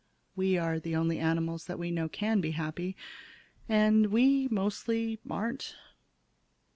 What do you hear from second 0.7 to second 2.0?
the only animals that we